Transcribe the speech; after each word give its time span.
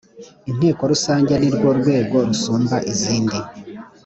inteko 0.51 0.81
rusange 0.91 1.33
nirwo 1.37 1.69
rwego 1.79 2.17
rusumba 2.27 2.77
izindi 2.91 3.37